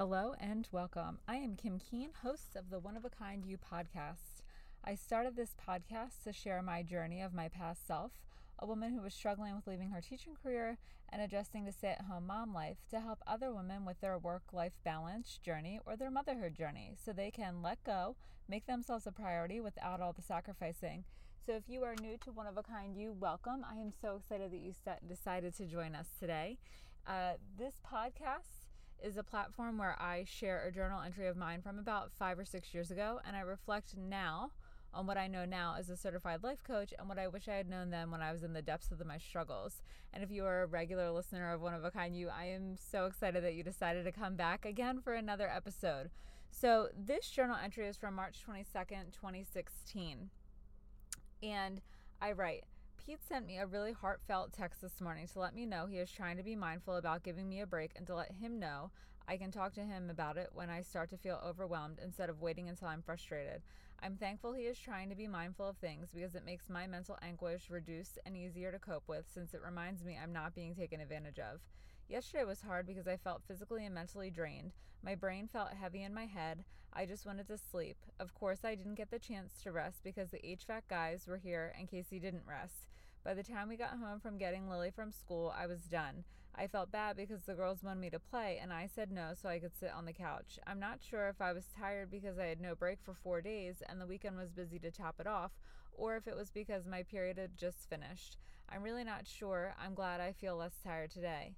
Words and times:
Hello 0.00 0.34
and 0.40 0.66
welcome. 0.72 1.18
I 1.28 1.36
am 1.36 1.56
Kim 1.56 1.78
Keane, 1.78 2.12
host 2.22 2.56
of 2.56 2.70
the 2.70 2.78
One 2.78 2.96
of 2.96 3.04
a 3.04 3.10
Kind 3.10 3.44
You 3.44 3.58
podcast. 3.58 4.40
I 4.82 4.94
started 4.94 5.36
this 5.36 5.54
podcast 5.68 6.24
to 6.24 6.32
share 6.32 6.62
my 6.62 6.82
journey 6.82 7.20
of 7.20 7.34
my 7.34 7.48
past 7.48 7.86
self, 7.86 8.12
a 8.58 8.64
woman 8.64 8.94
who 8.94 9.02
was 9.02 9.12
struggling 9.12 9.54
with 9.54 9.66
leaving 9.66 9.90
her 9.90 10.00
teaching 10.00 10.32
career 10.42 10.78
and 11.10 11.20
adjusting 11.20 11.66
to 11.66 11.72
stay 11.72 11.88
at 11.88 12.06
home 12.06 12.28
mom 12.28 12.54
life, 12.54 12.78
to 12.88 13.00
help 13.00 13.18
other 13.26 13.52
women 13.52 13.84
with 13.84 14.00
their 14.00 14.16
work 14.16 14.44
life 14.54 14.72
balance 14.84 15.38
journey 15.44 15.78
or 15.84 15.98
their 15.98 16.10
motherhood 16.10 16.54
journey 16.54 16.94
so 17.04 17.12
they 17.12 17.30
can 17.30 17.60
let 17.60 17.84
go, 17.84 18.16
make 18.48 18.66
themselves 18.66 19.06
a 19.06 19.12
priority 19.12 19.60
without 19.60 20.00
all 20.00 20.14
the 20.14 20.22
sacrificing. 20.22 21.04
So, 21.44 21.52
if 21.52 21.64
you 21.68 21.82
are 21.82 21.94
new 22.00 22.16
to 22.24 22.32
One 22.32 22.46
of 22.46 22.56
a 22.56 22.62
Kind 22.62 22.96
You, 22.96 23.12
welcome. 23.12 23.66
I 23.70 23.74
am 23.74 23.92
so 24.00 24.16
excited 24.16 24.50
that 24.50 24.62
you 24.62 24.72
decided 25.06 25.54
to 25.58 25.66
join 25.66 25.94
us 25.94 26.06
today. 26.18 26.56
Uh, 27.06 27.32
this 27.58 27.74
podcast 27.86 28.69
is 29.02 29.16
a 29.16 29.22
platform 29.22 29.78
where 29.78 29.96
I 30.00 30.24
share 30.26 30.64
a 30.64 30.72
journal 30.72 31.00
entry 31.00 31.26
of 31.26 31.36
mine 31.36 31.62
from 31.62 31.78
about 31.78 32.12
five 32.18 32.38
or 32.38 32.44
six 32.44 32.74
years 32.74 32.90
ago, 32.90 33.20
and 33.26 33.36
I 33.36 33.40
reflect 33.40 33.96
now 33.96 34.50
on 34.92 35.06
what 35.06 35.16
I 35.16 35.28
know 35.28 35.44
now 35.44 35.76
as 35.78 35.88
a 35.88 35.96
certified 35.96 36.42
life 36.42 36.64
coach 36.64 36.92
and 36.98 37.08
what 37.08 37.18
I 37.18 37.28
wish 37.28 37.48
I 37.48 37.54
had 37.54 37.68
known 37.68 37.90
then 37.90 38.10
when 38.10 38.22
I 38.22 38.32
was 38.32 38.42
in 38.42 38.52
the 38.52 38.62
depths 38.62 38.90
of 38.90 39.04
my 39.06 39.18
struggles. 39.18 39.82
And 40.12 40.22
if 40.22 40.30
you 40.30 40.44
are 40.44 40.62
a 40.62 40.66
regular 40.66 41.10
listener 41.10 41.52
of 41.52 41.60
One 41.60 41.74
of 41.74 41.84
a 41.84 41.90
Kind 41.90 42.16
You, 42.16 42.28
I 42.28 42.46
am 42.46 42.76
so 42.76 43.06
excited 43.06 43.44
that 43.44 43.54
you 43.54 43.62
decided 43.62 44.04
to 44.04 44.12
come 44.12 44.34
back 44.34 44.64
again 44.64 45.00
for 45.00 45.14
another 45.14 45.48
episode. 45.48 46.10
So, 46.50 46.88
this 46.96 47.30
journal 47.30 47.56
entry 47.62 47.86
is 47.86 47.96
from 47.96 48.14
March 48.14 48.38
22nd, 48.44 49.12
2016. 49.12 50.30
And 51.42 51.80
I 52.20 52.32
write, 52.32 52.64
Pete 53.10 53.24
sent 53.28 53.44
me 53.44 53.58
a 53.58 53.66
really 53.66 53.90
heartfelt 53.90 54.52
text 54.52 54.80
this 54.80 55.00
morning 55.00 55.26
to 55.26 55.40
let 55.40 55.52
me 55.52 55.66
know 55.66 55.86
he 55.86 55.98
is 55.98 56.12
trying 56.12 56.36
to 56.36 56.44
be 56.44 56.54
mindful 56.54 56.94
about 56.94 57.24
giving 57.24 57.48
me 57.48 57.60
a 57.60 57.66
break 57.66 57.90
and 57.96 58.06
to 58.06 58.14
let 58.14 58.30
him 58.30 58.60
know 58.60 58.92
I 59.26 59.36
can 59.36 59.50
talk 59.50 59.74
to 59.74 59.80
him 59.80 60.10
about 60.10 60.36
it 60.36 60.50
when 60.52 60.70
I 60.70 60.82
start 60.82 61.10
to 61.10 61.16
feel 61.16 61.42
overwhelmed 61.44 61.98
instead 62.00 62.30
of 62.30 62.40
waiting 62.40 62.68
until 62.68 62.86
I'm 62.86 63.02
frustrated. 63.02 63.62
I'm 64.00 64.14
thankful 64.14 64.52
he 64.52 64.62
is 64.62 64.78
trying 64.78 65.08
to 65.08 65.16
be 65.16 65.26
mindful 65.26 65.68
of 65.70 65.76
things 65.78 66.10
because 66.14 66.36
it 66.36 66.46
makes 66.46 66.70
my 66.70 66.86
mental 66.86 67.18
anguish 67.20 67.68
reduced 67.68 68.20
and 68.24 68.36
easier 68.36 68.70
to 68.70 68.78
cope 68.78 69.08
with 69.08 69.26
since 69.34 69.54
it 69.54 69.60
reminds 69.66 70.04
me 70.04 70.16
I'm 70.16 70.32
not 70.32 70.54
being 70.54 70.76
taken 70.76 71.00
advantage 71.00 71.40
of. 71.40 71.58
Yesterday 72.10 72.42
was 72.42 72.62
hard 72.62 72.88
because 72.88 73.06
I 73.06 73.16
felt 73.16 73.44
physically 73.46 73.86
and 73.86 73.94
mentally 73.94 74.30
drained. 74.30 74.72
My 75.00 75.14
brain 75.14 75.46
felt 75.46 75.74
heavy 75.80 76.02
in 76.02 76.12
my 76.12 76.26
head. 76.26 76.64
I 76.92 77.06
just 77.06 77.24
wanted 77.24 77.46
to 77.46 77.56
sleep. 77.56 77.98
Of 78.18 78.34
course, 78.34 78.64
I 78.64 78.74
didn't 78.74 78.96
get 78.96 79.12
the 79.12 79.20
chance 79.20 79.62
to 79.62 79.70
rest 79.70 80.00
because 80.02 80.30
the 80.30 80.38
HVAC 80.38 80.82
guys 80.90 81.28
were 81.28 81.36
here 81.36 81.72
and 81.78 81.88
Casey 81.88 82.18
didn't 82.18 82.42
rest. 82.48 82.88
By 83.22 83.34
the 83.34 83.44
time 83.44 83.68
we 83.68 83.76
got 83.76 83.90
home 83.90 84.18
from 84.18 84.38
getting 84.38 84.68
Lily 84.68 84.90
from 84.90 85.12
school, 85.12 85.54
I 85.56 85.68
was 85.68 85.82
done. 85.82 86.24
I 86.52 86.66
felt 86.66 86.90
bad 86.90 87.16
because 87.16 87.42
the 87.42 87.54
girls 87.54 87.84
wanted 87.84 88.00
me 88.00 88.10
to 88.10 88.18
play, 88.18 88.58
and 88.60 88.72
I 88.72 88.88
said 88.92 89.12
no 89.12 89.30
so 89.40 89.48
I 89.48 89.60
could 89.60 89.76
sit 89.78 89.92
on 89.96 90.04
the 90.04 90.12
couch. 90.12 90.58
I'm 90.66 90.80
not 90.80 90.98
sure 91.08 91.28
if 91.28 91.40
I 91.40 91.52
was 91.52 91.68
tired 91.78 92.10
because 92.10 92.40
I 92.40 92.46
had 92.46 92.60
no 92.60 92.74
break 92.74 92.98
for 93.04 93.14
four 93.14 93.40
days 93.40 93.84
and 93.88 94.00
the 94.00 94.06
weekend 94.08 94.36
was 94.36 94.50
busy 94.50 94.80
to 94.80 94.90
top 94.90 95.20
it 95.20 95.28
off, 95.28 95.52
or 95.92 96.16
if 96.16 96.26
it 96.26 96.36
was 96.36 96.50
because 96.50 96.88
my 96.88 97.04
period 97.04 97.38
had 97.38 97.56
just 97.56 97.88
finished. 97.88 98.36
I'm 98.68 98.82
really 98.82 99.04
not 99.04 99.28
sure. 99.28 99.76
I'm 99.80 99.94
glad 99.94 100.20
I 100.20 100.32
feel 100.32 100.56
less 100.56 100.74
tired 100.82 101.12
today. 101.12 101.54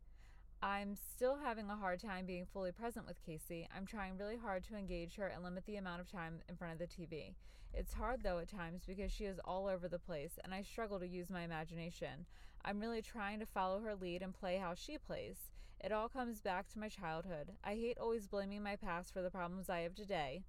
I'm 0.64 0.94
still 0.94 1.38
having 1.42 1.68
a 1.68 1.77
hard 1.77 2.00
time 2.00 2.24
being 2.24 2.46
fully 2.46 2.70
present 2.70 3.05
with 3.05 3.20
Casey. 3.27 3.68
I'm 3.77 3.84
trying 3.84 4.16
really 4.16 4.36
hard 4.36 4.62
to 4.64 4.77
engage 4.77 5.16
her 5.16 5.27
and 5.27 5.42
limit 5.42 5.66
the 5.66 5.74
amount 5.74 6.00
of 6.00 6.08
time 6.08 6.38
in 6.48 6.55
front 6.55 6.72
of 6.72 6.78
the 6.78 6.86
TV. 6.86 7.34
It's 7.74 7.94
hard 7.94 8.22
though 8.22 8.38
at 8.38 8.48
times 8.48 8.83
because 8.86 9.10
she 9.10 9.24
is 9.24 9.40
all 9.44 9.66
over 9.66 9.88
the 9.88 9.98
place 9.98 10.38
and 10.44 10.55
I 10.55 10.62
struggle 10.62 11.00
to 11.00 11.08
use 11.08 11.30
my 11.30 11.42
imagination. 11.42 12.27
I'm 12.64 12.78
really 12.78 13.02
trying 13.02 13.40
to 13.40 13.46
follow 13.46 13.80
her 13.80 13.96
lead 13.96 14.22
and 14.22 14.33
play 14.33 14.56
how 14.56 14.74
she 14.74 14.98
plays. 14.98 15.50
It 15.83 15.90
all 15.90 16.08
comes 16.08 16.40
back 16.40 16.68
to 16.68 16.78
my 16.78 16.88
childhood. 16.88 17.50
I 17.64 17.74
hate 17.74 17.98
always 17.98 18.28
blaming 18.28 18.62
my 18.62 18.77
past 18.77 19.12
for 19.12 19.20
the 19.20 19.30
problems 19.33 19.68
I 19.68 19.80
have 19.80 19.96
today, 19.96 20.44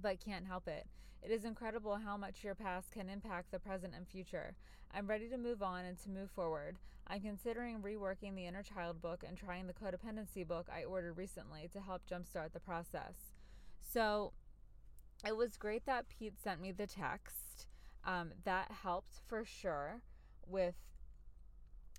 but 0.00 0.24
can't 0.24 0.46
help 0.46 0.68
it. 0.68 0.86
It 1.22 1.30
is 1.30 1.44
incredible 1.44 1.96
how 1.96 2.16
much 2.16 2.44
your 2.44 2.54
past 2.54 2.92
can 2.92 3.08
impact 3.08 3.50
the 3.50 3.58
present 3.58 3.94
and 3.96 4.06
future. 4.06 4.54
I'm 4.94 5.06
ready 5.06 5.28
to 5.28 5.38
move 5.38 5.62
on 5.62 5.84
and 5.84 5.98
to 6.02 6.10
move 6.10 6.30
forward. 6.30 6.76
I'm 7.08 7.20
considering 7.20 7.80
reworking 7.80 8.34
the 8.34 8.46
inner 8.46 8.62
child 8.62 9.00
book 9.00 9.24
and 9.26 9.36
trying 9.36 9.66
the 9.66 9.72
codependency 9.72 10.46
book 10.46 10.68
I 10.74 10.84
ordered 10.84 11.16
recently 11.16 11.68
to 11.72 11.80
help 11.80 12.02
jumpstart 12.10 12.52
the 12.52 12.60
process. 12.60 13.14
So 13.80 14.32
it 15.26 15.36
was 15.36 15.56
great 15.56 15.86
that 15.86 16.08
Pete 16.08 16.34
sent 16.42 16.60
me 16.60 16.72
the 16.72 16.86
text. 16.86 17.66
Um, 18.04 18.30
that 18.44 18.70
helped 18.82 19.20
for 19.26 19.44
sure 19.44 20.00
with 20.46 20.74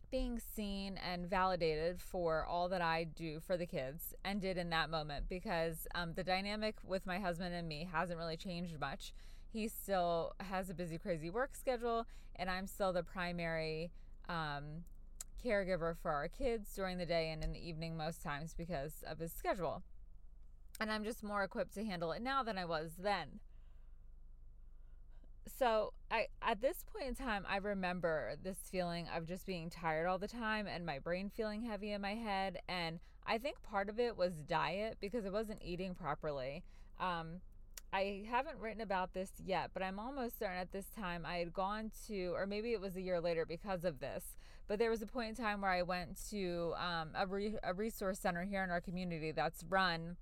being 0.09 0.39
seen 0.39 0.97
and 0.97 1.29
validated 1.29 2.01
for 2.01 2.45
all 2.45 2.69
that 2.69 2.81
I 2.81 3.03
do 3.03 3.39
for 3.39 3.57
the 3.57 3.65
kids 3.65 4.13
and 4.23 4.41
did 4.41 4.57
in 4.57 4.69
that 4.69 4.89
moment 4.89 5.27
because 5.27 5.87
um, 5.95 6.13
the 6.13 6.23
dynamic 6.23 6.75
with 6.83 7.05
my 7.05 7.19
husband 7.19 7.53
and 7.53 7.67
me 7.67 7.87
hasn't 7.91 8.17
really 8.17 8.37
changed 8.37 8.79
much. 8.79 9.13
He 9.51 9.67
still 9.67 10.33
has 10.39 10.69
a 10.69 10.73
busy, 10.73 10.97
crazy 10.97 11.29
work 11.29 11.55
schedule, 11.55 12.05
and 12.35 12.49
I'm 12.49 12.67
still 12.67 12.93
the 12.93 13.03
primary 13.03 13.91
um, 14.29 14.83
caregiver 15.43 15.95
for 15.97 16.11
our 16.11 16.27
kids 16.27 16.73
during 16.75 16.97
the 16.97 17.05
day 17.05 17.29
and 17.29 17.43
in 17.43 17.53
the 17.53 17.67
evening 17.67 17.97
most 17.97 18.21
times 18.21 18.53
because 18.53 19.03
of 19.07 19.19
his 19.19 19.33
schedule. 19.33 19.83
And 20.79 20.91
I'm 20.91 21.03
just 21.03 21.23
more 21.23 21.43
equipped 21.43 21.73
to 21.75 21.83
handle 21.83 22.11
it 22.11 22.21
now 22.21 22.43
than 22.43 22.57
I 22.57 22.65
was 22.65 22.91
then 22.99 23.39
so 25.57 25.93
I 26.11 26.27
at 26.41 26.61
this 26.61 26.83
point 26.91 27.07
in 27.07 27.15
time 27.15 27.45
I 27.47 27.57
remember 27.57 28.35
this 28.43 28.57
feeling 28.71 29.07
of 29.15 29.25
just 29.25 29.45
being 29.45 29.69
tired 29.69 30.07
all 30.07 30.17
the 30.17 30.27
time 30.27 30.67
and 30.67 30.85
my 30.85 30.99
brain 30.99 31.29
feeling 31.29 31.63
heavy 31.63 31.91
in 31.91 32.01
my 32.01 32.15
head 32.15 32.59
and 32.67 32.99
I 33.25 33.37
think 33.37 33.61
part 33.61 33.89
of 33.89 33.99
it 33.99 34.17
was 34.17 34.33
diet 34.47 34.97
because 35.01 35.25
I 35.25 35.29
wasn't 35.29 35.61
eating 35.61 35.95
properly. 35.95 36.63
Um, 36.99 37.41
I 37.91 38.23
haven't 38.29 38.59
written 38.59 38.81
about 38.81 39.13
this 39.13 39.31
yet, 39.45 39.71
but 39.73 39.83
I'm 39.83 39.99
almost 39.99 40.39
certain 40.39 40.57
at 40.57 40.71
this 40.71 40.85
time 40.97 41.25
I 41.25 41.37
had 41.37 41.53
gone 41.53 41.91
to, 42.07 42.31
or 42.35 42.45
maybe 42.45 42.71
it 42.71 42.79
was 42.79 42.95
a 42.95 43.01
year 43.01 43.19
later 43.19 43.45
because 43.45 43.83
of 43.83 43.99
this, 43.99 44.37
but 44.67 44.79
there 44.79 44.89
was 44.89 45.01
a 45.01 45.05
point 45.05 45.29
in 45.29 45.35
time 45.35 45.61
where 45.61 45.71
I 45.71 45.81
went 45.81 46.17
to 46.29 46.73
um, 46.77 47.09
a, 47.15 47.27
re- 47.27 47.57
a 47.63 47.73
resource 47.73 48.19
center 48.19 48.43
here 48.43 48.63
in 48.63 48.69
our 48.69 48.81
community 48.81 49.31
that's 49.31 49.63
run 49.67 50.15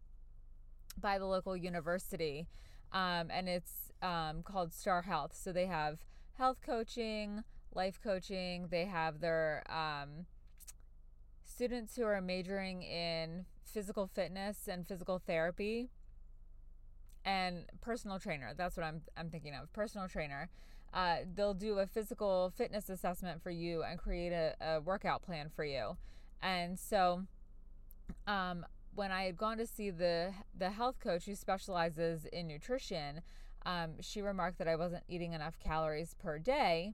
by 1.00 1.20
the 1.20 1.26
local 1.26 1.56
university 1.56 2.48
um, 2.92 3.30
and 3.30 3.50
it's 3.50 3.85
um, 4.06 4.44
called 4.44 4.74
Star 4.74 5.02
Health. 5.02 5.36
So 5.36 5.52
they 5.52 5.66
have 5.66 5.98
health 6.38 6.60
coaching, 6.64 7.44
life 7.74 8.00
coaching. 8.02 8.68
They 8.70 8.86
have 8.86 9.20
their 9.20 9.64
um, 9.70 10.28
students 11.44 11.96
who 11.96 12.04
are 12.04 12.22
majoring 12.22 12.84
in 12.84 13.46
physical 13.64 14.08
fitness 14.08 14.68
and 14.68 14.88
physical 14.88 15.20
therapy 15.26 15.90
and 17.26 17.66
personal 17.82 18.20
trainer. 18.20 18.54
That's 18.56 18.78
what 18.78 18.86
I'm 18.86 19.02
I'm 19.18 19.30
thinking 19.30 19.56
of. 19.56 19.74
Personal 19.74 20.08
trainer. 20.08 20.50
Uh, 20.94 21.18
they'll 21.36 21.56
do 21.56 21.80
a 21.80 21.88
physical 21.88 22.54
fitness 22.56 22.90
assessment 22.90 23.42
for 23.42 23.50
you 23.50 23.84
and 23.84 24.00
create 24.00 24.32
a, 24.32 24.56
a 24.62 24.80
workout 24.80 25.24
plan 25.24 25.50
for 25.54 25.66
you. 25.66 25.98
And 26.42 26.80
so 26.80 27.24
um, 28.28 28.66
when 28.94 29.12
I 29.12 29.24
had 29.24 29.36
gone 29.36 29.58
to 29.58 29.66
see 29.66 29.90
the 29.90 30.34
the 30.58 30.70
health 30.70 31.00
coach 31.00 31.26
who 31.26 31.36
specializes 31.36 32.26
in 32.26 32.48
nutrition, 32.48 33.22
um, 33.66 34.02
she 34.02 34.22
remarked 34.22 34.58
that 34.60 34.68
I 34.68 34.76
wasn't 34.76 35.04
eating 35.08 35.34
enough 35.34 35.60
calories 35.60 36.14
per 36.14 36.38
day, 36.40 36.94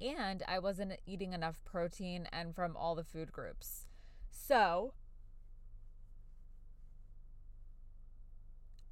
and 0.00 0.42
I 0.48 0.58
wasn't 0.58 0.92
eating 1.06 1.32
enough 1.32 1.62
protein 1.64 2.26
and 2.32 2.54
from 2.54 2.76
all 2.76 2.94
the 2.94 3.04
food 3.04 3.32
groups. 3.32 3.86
So 4.30 4.94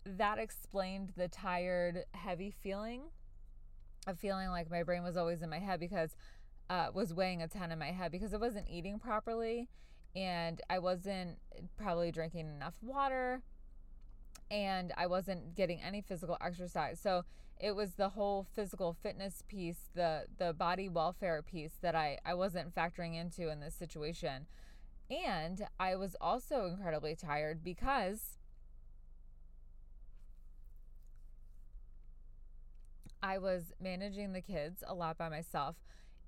that 0.05 0.39
explained 0.39 1.13
the 1.17 1.29
tired, 1.29 2.05
heavy 2.13 2.51
feeling 2.51 3.03
of 4.07 4.19
feeling 4.19 4.49
like 4.49 4.71
my 4.71 4.83
brain 4.83 5.03
was 5.03 5.17
always 5.17 5.43
in 5.43 5.51
my 5.51 5.59
head 5.59 5.79
because 5.79 6.17
uh, 6.71 6.89
was 6.95 7.13
weighing 7.13 7.43
a 7.43 7.49
ton 7.49 7.71
in 7.71 7.79
my 7.79 7.91
head 7.91 8.11
because 8.13 8.33
I 8.33 8.39
wasn't 8.39 8.67
eating 8.69 8.99
properly 8.99 9.69
and 10.17 10.61
I 10.71 10.79
wasn't 10.79 11.39
probably 11.77 12.11
drinking 12.11 12.49
enough 12.49 12.75
water 12.81 13.43
and 14.51 14.93
I 14.97 15.07
wasn't 15.07 15.55
getting 15.55 15.81
any 15.83 16.01
physical 16.01 16.37
exercise. 16.41 17.01
So 17.01 17.25
it 17.59 17.77
was 17.77 17.95
the 17.95 18.11
whole 18.11 18.47
physical 18.55 18.97
fitness 19.03 19.43
piece, 19.49 19.91
the 19.95 20.25
the 20.39 20.53
body 20.53 20.89
welfare 20.89 21.43
piece 21.43 21.75
that 21.83 21.95
I 21.95 22.19
I 22.25 22.35
wasn't 22.35 22.75
factoring 22.75 23.15
into 23.15 23.51
in 23.51 23.61
this 23.61 23.75
situation. 23.75 24.47
And 25.11 25.67
I 25.79 25.97
was 25.97 26.17
also 26.21 26.67
incredibly 26.67 27.17
tired 27.17 27.65
because 27.65 28.39
I 33.23 33.39
was 33.39 33.73
managing 33.81 34.33
the 34.33 34.41
kids 34.41 34.83
a 34.87 34.95
lot 34.95 35.19
by 35.19 35.29
myself 35.29 35.77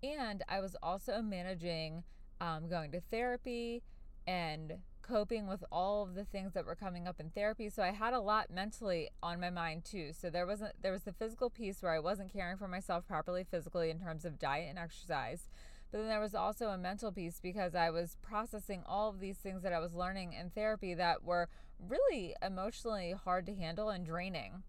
and 0.03 0.43
I 0.49 0.61
was 0.61 0.77
also 0.83 1.23
managing 1.23 2.03
um, 2.41 2.69
going 2.69 2.91
to 2.93 3.01
therapy 3.11 3.83
and 4.27 4.75
coping 5.03 5.47
with 5.47 5.65
all 5.71 6.03
of 6.03 6.15
the 6.15 6.25
things 6.25 6.53
that 6.55 6.65
were 6.65 6.75
coming 6.75 7.07
up 7.07 7.21
in 7.21 7.31
therapy. 7.31 7.69
So 7.69 7.83
i 7.83 7.91
had 7.91 8.15
a 8.15 8.21
lot 8.21 8.51
mentally 8.51 9.11
on 9.23 9.41
my 9.41 9.51
mind 9.51 9.85
too. 9.85 10.13
So 10.13 10.31
there 10.31 10.47
wasn't 10.47 10.81
there 10.81 10.93
was 10.93 11.03
the 11.03 11.13
physical 11.13 11.51
piece 11.51 11.83
where 11.83 11.93
i 11.93 11.99
wasn't 11.99 12.33
caring 12.33 12.57
for 12.57 12.69
myself 12.69 13.07
properly 13.07 13.45
physically 13.45 13.91
in 13.91 13.99
terms 13.99 14.25
of 14.25 14.39
diet 14.39 14.69
and 14.69 14.79
exercise. 14.79 15.49
But 15.91 15.99
then 15.99 16.09
there 16.09 16.21
was 16.21 16.35
also 16.35 16.69
a 16.69 16.79
mental 16.79 17.13
piece 17.13 17.39
because 17.39 17.75
I 17.75 17.91
was 17.91 18.17
processing 18.23 18.83
all 18.87 19.11
of 19.11 19.21
these 19.21 19.37
things 19.37 19.63
that 19.63 19.75
I 19.75 19.79
was 19.79 19.93
learning 19.93 20.33
in 20.33 20.49
therapy 20.49 20.95
that 20.95 21.23
were 21.23 21.49
really 21.79 22.35
emotionally 22.43 23.13
hard 23.13 23.45
to 23.47 23.55
handle 23.55 23.91
and 23.91 24.07
draining. 24.07 24.63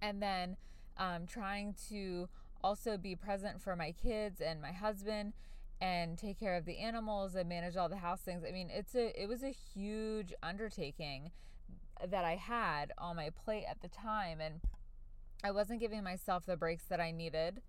And 0.00 0.22
then 0.22 0.56
um, 0.96 1.26
trying 1.26 1.74
to 1.90 2.30
also 2.64 2.96
be 2.96 3.14
present 3.14 3.60
for 3.60 3.76
my 3.76 3.92
kids 3.92 4.40
and 4.40 4.62
my 4.62 4.72
husband 4.72 5.34
and 5.80 6.18
take 6.18 6.38
care 6.38 6.56
of 6.56 6.64
the 6.64 6.78
animals 6.78 7.34
and 7.34 7.48
manage 7.48 7.76
all 7.76 7.88
the 7.88 7.96
house 7.96 8.20
things. 8.20 8.44
I 8.46 8.52
mean, 8.52 8.68
it's 8.70 8.94
a 8.94 9.20
it 9.20 9.28
was 9.28 9.42
a 9.42 9.50
huge 9.50 10.32
undertaking 10.42 11.30
that 12.06 12.24
I 12.24 12.36
had 12.36 12.92
on 12.98 13.16
my 13.16 13.30
plate 13.30 13.64
at 13.68 13.82
the 13.82 13.88
time 13.88 14.40
and 14.40 14.60
I 15.42 15.50
wasn't 15.50 15.80
giving 15.80 16.02
myself 16.02 16.44
the 16.46 16.56
breaks 16.56 16.84
that 16.84 17.00
I 17.00 17.10
needed. 17.10 17.62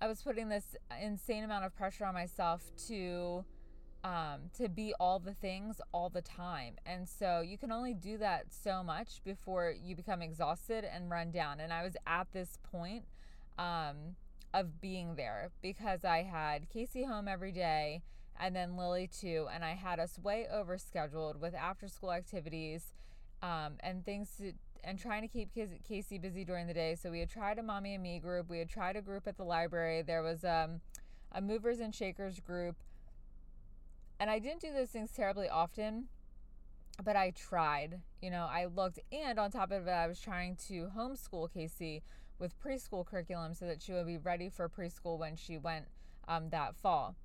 I 0.00 0.06
was 0.06 0.22
putting 0.22 0.48
this 0.48 0.76
insane 1.02 1.44
amount 1.44 1.64
of 1.64 1.74
pressure 1.74 2.04
on 2.04 2.14
myself 2.14 2.70
to 2.88 3.44
um, 4.04 4.50
to 4.56 4.68
be 4.68 4.94
all 5.00 5.18
the 5.18 5.34
things 5.34 5.80
all 5.92 6.08
the 6.08 6.22
time. 6.22 6.74
And 6.86 7.08
so 7.08 7.40
you 7.40 7.58
can 7.58 7.72
only 7.72 7.94
do 7.94 8.16
that 8.18 8.46
so 8.50 8.82
much 8.82 9.22
before 9.24 9.74
you 9.82 9.96
become 9.96 10.22
exhausted 10.22 10.84
and 10.84 11.10
run 11.10 11.32
down. 11.32 11.58
And 11.58 11.72
I 11.72 11.82
was 11.82 11.96
at 12.06 12.28
this 12.32 12.58
point 12.70 13.04
um, 13.58 14.14
of 14.54 14.80
being 14.80 15.16
there 15.16 15.50
because 15.62 16.04
I 16.04 16.22
had 16.22 16.68
Casey 16.70 17.04
home 17.04 17.28
every 17.28 17.52
day 17.52 18.02
and 18.40 18.54
then 18.54 18.76
Lily 18.76 19.08
too. 19.08 19.46
And 19.52 19.64
I 19.64 19.74
had 19.74 19.98
us 19.98 20.18
way 20.18 20.46
over 20.52 20.78
scheduled 20.78 21.40
with 21.40 21.54
after 21.54 21.88
school 21.88 22.12
activities 22.12 22.94
um, 23.42 23.74
and 23.80 24.04
things 24.04 24.30
to, 24.38 24.52
and 24.84 24.98
trying 24.98 25.22
to 25.22 25.28
keep 25.28 25.50
Casey 25.86 26.18
busy 26.18 26.44
during 26.44 26.66
the 26.66 26.74
day. 26.74 26.94
So 26.94 27.10
we 27.10 27.20
had 27.20 27.30
tried 27.30 27.58
a 27.58 27.62
mommy 27.62 27.94
and 27.94 28.02
me 28.02 28.18
group. 28.18 28.48
We 28.48 28.58
had 28.58 28.68
tried 28.68 28.96
a 28.96 29.02
group 29.02 29.26
at 29.26 29.36
the 29.36 29.44
library. 29.44 30.02
There 30.02 30.22
was 30.22 30.44
um, 30.44 30.80
a 31.32 31.40
movers 31.40 31.80
and 31.80 31.94
shakers 31.94 32.40
group. 32.40 32.76
And 34.20 34.30
I 34.30 34.38
didn't 34.38 34.60
do 34.60 34.72
those 34.72 34.88
things 34.88 35.10
terribly 35.14 35.48
often, 35.48 36.06
but 37.04 37.14
I 37.14 37.30
tried. 37.30 38.00
You 38.20 38.30
know, 38.30 38.48
I 38.50 38.66
looked, 38.66 38.98
and 39.12 39.38
on 39.38 39.50
top 39.52 39.70
of 39.70 39.86
it, 39.86 39.90
I 39.90 40.08
was 40.08 40.20
trying 40.20 40.56
to 40.68 40.90
homeschool 40.96 41.52
Casey 41.52 42.02
with 42.38 42.58
preschool 42.60 43.04
curriculum 43.04 43.54
so 43.54 43.66
that 43.66 43.82
she 43.82 43.92
would 43.92 44.06
be 44.06 44.18
ready 44.18 44.48
for 44.48 44.68
preschool 44.68 45.18
when 45.18 45.36
she 45.36 45.58
went 45.58 45.86
um, 46.26 46.50
that 46.50 46.76
fall. 46.76 47.16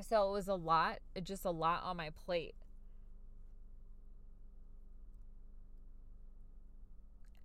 So 0.00 0.28
it 0.28 0.32
was 0.32 0.48
a 0.48 0.54
lot, 0.54 0.98
just 1.22 1.44
a 1.44 1.50
lot 1.50 1.82
on 1.84 1.96
my 1.96 2.10
plate. 2.10 2.54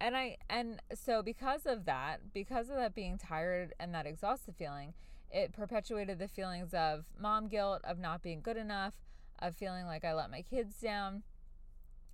and 0.01 0.17
I 0.17 0.37
and 0.49 0.81
so 0.95 1.21
because 1.21 1.67
of 1.67 1.85
that, 1.85 2.33
because 2.33 2.69
of 2.69 2.75
that 2.75 2.95
being 2.95 3.19
tired 3.19 3.73
and 3.79 3.93
that 3.93 4.07
exhausted 4.07 4.55
feeling, 4.57 4.93
it 5.29 5.53
perpetuated 5.53 6.17
the 6.17 6.27
feelings 6.27 6.73
of 6.73 7.05
mom 7.19 7.47
guilt, 7.47 7.81
of 7.83 7.99
not 7.99 8.23
being 8.23 8.41
good 8.41 8.57
enough, 8.57 8.95
of 9.39 9.55
feeling 9.55 9.85
like 9.85 10.03
I 10.03 10.13
let 10.13 10.31
my 10.31 10.41
kids 10.41 10.75
down. 10.81 11.21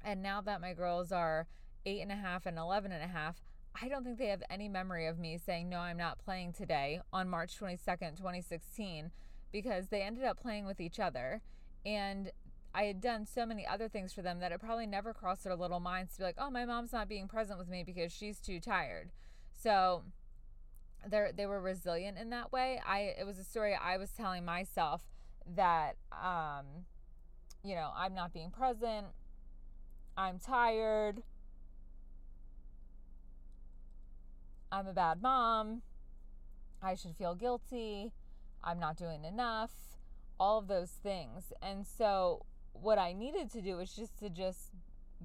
And 0.03 0.21
now 0.21 0.41
that 0.41 0.59
my 0.59 0.73
girls 0.73 1.13
are 1.13 1.47
eight 1.85 2.01
and 2.01 2.11
a 2.11 2.15
half 2.15 2.45
and 2.45 2.57
11 2.57 2.91
and 2.91 3.03
a 3.03 3.07
half, 3.07 3.37
I 3.79 3.89
don't 3.89 4.03
think 4.03 4.17
they 4.17 4.27
have 4.27 4.43
any 4.49 4.69
memory 4.69 5.05
of 5.07 5.19
me 5.19 5.37
saying, 5.37 5.69
no, 5.69 5.79
I'm 5.79 5.97
not 5.97 6.17
playing 6.17 6.53
today 6.53 7.01
on 7.13 7.29
March 7.29 7.59
22nd, 7.59 8.17
2016, 8.17 9.11
because 9.51 9.87
they 9.87 10.01
ended 10.01 10.23
up 10.23 10.39
playing 10.39 10.65
with 10.65 10.79
each 10.79 10.99
other. 10.99 11.41
And 11.85 12.31
I 12.73 12.83
had 12.83 13.01
done 13.01 13.25
so 13.25 13.45
many 13.45 13.67
other 13.67 13.87
things 13.87 14.13
for 14.13 14.21
them 14.21 14.39
that 14.39 14.51
it 14.51 14.59
probably 14.59 14.87
never 14.87 15.13
crossed 15.13 15.43
their 15.43 15.55
little 15.55 15.79
minds 15.79 16.13
to 16.13 16.19
be 16.19 16.23
like, 16.23 16.37
oh, 16.39 16.49
my 16.49 16.65
mom's 16.65 16.91
not 16.91 17.07
being 17.07 17.27
present 17.27 17.59
with 17.59 17.67
me 17.67 17.83
because 17.83 18.11
she's 18.11 18.39
too 18.39 18.59
tired. 18.59 19.11
So 19.53 20.03
they 21.07 21.31
they 21.35 21.45
were 21.45 21.61
resilient 21.61 22.17
in 22.17 22.29
that 22.31 22.51
way. 22.51 22.79
I 22.85 23.15
it 23.19 23.25
was 23.25 23.39
a 23.39 23.43
story 23.43 23.75
I 23.75 23.97
was 23.97 24.11
telling 24.11 24.45
myself 24.45 25.03
that 25.55 25.95
um, 26.11 26.65
you 27.63 27.75
know 27.75 27.91
I'm 27.95 28.13
not 28.13 28.33
being 28.33 28.51
present. 28.51 29.07
I'm 30.17 30.39
tired. 30.39 31.21
I'm 34.71 34.87
a 34.87 34.93
bad 34.93 35.21
mom. 35.21 35.81
I 36.81 36.95
should 36.95 37.15
feel 37.15 37.35
guilty. 37.35 38.11
I'm 38.63 38.79
not 38.79 38.97
doing 38.97 39.23
enough. 39.23 39.71
All 40.39 40.59
of 40.59 40.67
those 40.67 40.91
things. 40.91 41.53
And 41.61 41.85
so 41.85 42.45
what 42.73 42.97
I 42.97 43.13
needed 43.13 43.49
to 43.51 43.61
do 43.61 43.77
was 43.77 43.93
just 43.93 44.17
to 44.19 44.29
just 44.29 44.71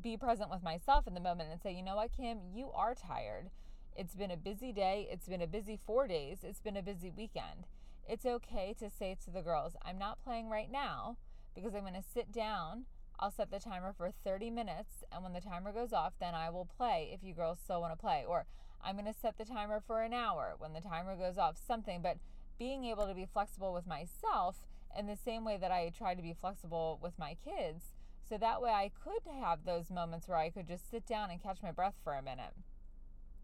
be 0.00 0.16
present 0.16 0.50
with 0.50 0.62
myself 0.62 1.06
in 1.06 1.14
the 1.14 1.20
moment 1.20 1.50
and 1.50 1.60
say, 1.60 1.72
you 1.72 1.82
know 1.82 1.96
what, 1.96 2.12
Kim, 2.16 2.38
you 2.54 2.70
are 2.74 2.94
tired. 2.94 3.50
It's 3.96 4.14
been 4.14 4.30
a 4.30 4.36
busy 4.36 4.72
day. 4.72 5.08
It's 5.10 5.28
been 5.28 5.42
a 5.42 5.46
busy 5.46 5.78
four 5.86 6.06
days. 6.06 6.38
It's 6.42 6.60
been 6.60 6.76
a 6.76 6.82
busy 6.82 7.10
weekend. 7.10 7.66
It's 8.08 8.24
okay 8.24 8.74
to 8.78 8.88
say 8.88 9.16
to 9.24 9.30
the 9.30 9.42
girls, 9.42 9.74
I'm 9.82 9.98
not 9.98 10.22
playing 10.22 10.48
right 10.48 10.70
now 10.70 11.16
because 11.54 11.74
I'm 11.74 11.82
going 11.82 11.92
to 11.94 12.02
sit 12.02 12.32
down. 12.32 12.84
I'll 13.20 13.30
set 13.30 13.50
the 13.50 13.60
timer 13.60 13.92
for 13.96 14.10
30 14.10 14.50
minutes. 14.50 15.04
And 15.12 15.22
when 15.22 15.34
the 15.34 15.40
timer 15.40 15.72
goes 15.72 15.92
off, 15.92 16.14
then 16.18 16.34
I 16.34 16.48
will 16.48 16.64
play 16.64 17.10
if 17.12 17.22
you 17.22 17.34
girls 17.34 17.58
still 17.62 17.80
want 17.80 17.92
to 17.92 18.00
play. 18.00 18.24
Or 18.26 18.46
I'm 18.84 18.96
going 18.96 19.12
to 19.12 19.18
set 19.18 19.38
the 19.38 19.44
timer 19.44 19.80
for 19.86 20.02
an 20.02 20.12
hour 20.12 20.54
when 20.58 20.72
the 20.72 20.80
timer 20.80 21.16
goes 21.16 21.38
off, 21.38 21.56
something. 21.56 22.00
But 22.02 22.18
being 22.58 22.84
able 22.84 23.06
to 23.06 23.14
be 23.14 23.26
flexible 23.26 23.72
with 23.72 23.86
myself 23.86 24.66
in 24.98 25.06
the 25.06 25.16
same 25.16 25.44
way 25.44 25.56
that 25.56 25.70
I 25.70 25.90
try 25.96 26.14
to 26.14 26.22
be 26.22 26.34
flexible 26.38 26.98
with 27.02 27.18
my 27.18 27.36
kids. 27.44 27.92
So 28.28 28.38
that 28.38 28.62
way 28.62 28.70
I 28.70 28.90
could 29.02 29.22
have 29.40 29.64
those 29.64 29.90
moments 29.90 30.28
where 30.28 30.38
I 30.38 30.50
could 30.50 30.66
just 30.66 30.90
sit 30.90 31.06
down 31.06 31.30
and 31.30 31.42
catch 31.42 31.62
my 31.62 31.72
breath 31.72 31.94
for 32.02 32.14
a 32.14 32.22
minute. 32.22 32.54